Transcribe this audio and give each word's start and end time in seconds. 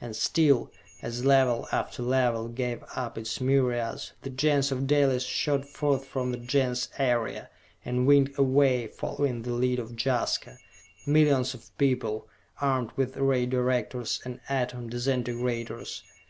And 0.00 0.16
still, 0.16 0.72
as 1.02 1.26
Level 1.26 1.68
after 1.70 2.02
Level 2.02 2.48
gave 2.48 2.82
up 2.94 3.18
its 3.18 3.42
myriads, 3.42 4.14
the 4.22 4.30
Gens 4.30 4.72
of 4.72 4.86
Dalis 4.86 5.22
shot 5.24 5.66
forth 5.66 6.06
from 6.06 6.32
the 6.32 6.38
Gens 6.38 6.88
area, 6.96 7.50
and 7.84 8.06
winged 8.06 8.38
away, 8.38 8.86
following 8.86 9.42
the 9.42 9.52
lead 9.52 9.78
of 9.78 9.94
Jaska. 10.02 10.56
Millions 11.06 11.52
of 11.52 11.76
people, 11.76 12.26
armed 12.58 12.92
with 12.96 13.18
Ray 13.18 13.44
Directors 13.44 14.22
and 14.24 14.40
Atom 14.48 14.88
Disintegrators. 14.88 16.04